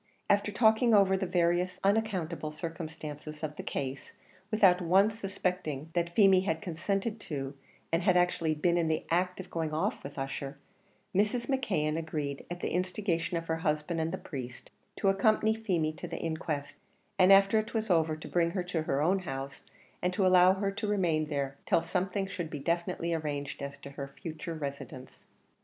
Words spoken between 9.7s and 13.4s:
off with Ussher, Mrs. McKeon agreed, at the instigation